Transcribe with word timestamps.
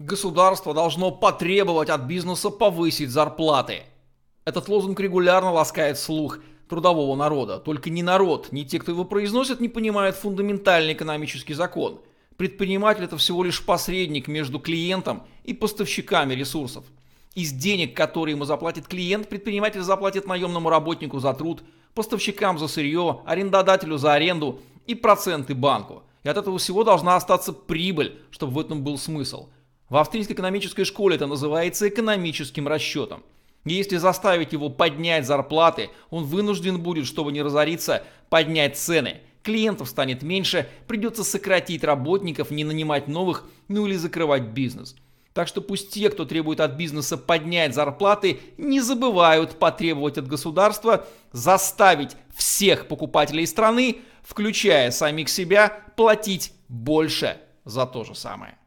Государство 0.00 0.72
должно 0.72 1.10
потребовать 1.10 1.90
от 1.90 2.04
бизнеса 2.04 2.48
повысить 2.48 3.10
зарплаты. 3.10 3.82
Этот 4.46 4.66
лозунг 4.66 4.98
регулярно 4.98 5.52
ласкает 5.52 5.98
слух 5.98 6.38
трудового 6.70 7.14
народа. 7.16 7.58
Только 7.58 7.90
ни 7.90 8.00
народ, 8.00 8.50
ни 8.50 8.62
те, 8.62 8.78
кто 8.78 8.92
его 8.92 9.04
произносит, 9.04 9.60
не 9.60 9.68
понимают 9.68 10.16
фундаментальный 10.16 10.94
экономический 10.94 11.52
закон. 11.52 12.00
Предприниматель 12.38 13.04
это 13.04 13.18
всего 13.18 13.44
лишь 13.44 13.62
посредник 13.62 14.26
между 14.26 14.58
клиентом 14.58 15.24
и 15.44 15.52
поставщиками 15.52 16.32
ресурсов. 16.32 16.86
Из 17.34 17.52
денег, 17.52 17.94
которые 17.94 18.36
ему 18.36 18.46
заплатит 18.46 18.88
клиент, 18.88 19.28
предприниматель 19.28 19.82
заплатит 19.82 20.26
наемному 20.26 20.70
работнику 20.70 21.18
за 21.18 21.34
труд, 21.34 21.62
поставщикам 21.92 22.58
за 22.58 22.68
сырье, 22.68 23.20
арендодателю 23.26 23.98
за 23.98 24.14
аренду 24.14 24.62
и 24.86 24.94
проценты 24.94 25.54
банку. 25.54 26.04
И 26.22 26.28
от 26.30 26.38
этого 26.38 26.56
всего 26.56 26.84
должна 26.84 27.16
остаться 27.16 27.52
прибыль, 27.52 28.18
чтобы 28.30 28.54
в 28.54 28.58
этом 28.60 28.82
был 28.82 28.96
смысл– 28.96 29.50
в 29.90 29.96
австрийской 29.96 30.34
экономической 30.34 30.84
школе 30.84 31.16
это 31.16 31.26
называется 31.26 31.88
экономическим 31.88 32.68
расчетом. 32.68 33.22
И 33.64 33.74
если 33.74 33.96
заставить 33.98 34.52
его 34.52 34.70
поднять 34.70 35.26
зарплаты, 35.26 35.90
он 36.08 36.24
вынужден 36.24 36.80
будет, 36.80 37.06
чтобы 37.06 37.32
не 37.32 37.42
разориться, 37.42 38.04
поднять 38.30 38.78
цены. 38.78 39.18
Клиентов 39.42 39.88
станет 39.88 40.22
меньше, 40.22 40.68
придется 40.86 41.24
сократить 41.24 41.82
работников, 41.82 42.50
не 42.50 42.62
нанимать 42.64 43.08
новых, 43.08 43.44
ну 43.68 43.86
или 43.86 43.96
закрывать 43.96 44.44
бизнес. 44.44 44.94
Так 45.34 45.48
что 45.48 45.60
пусть 45.60 45.90
те, 45.90 46.08
кто 46.08 46.24
требует 46.24 46.60
от 46.60 46.72
бизнеса 46.72 47.16
поднять 47.16 47.74
зарплаты, 47.74 48.40
не 48.58 48.80
забывают 48.80 49.58
потребовать 49.58 50.18
от 50.18 50.28
государства 50.28 51.06
заставить 51.32 52.16
всех 52.34 52.86
покупателей 52.86 53.46
страны, 53.46 54.00
включая 54.22 54.90
самих 54.90 55.28
себя, 55.28 55.82
платить 55.96 56.52
больше 56.68 57.38
за 57.64 57.86
то 57.86 58.04
же 58.04 58.14
самое. 58.14 58.59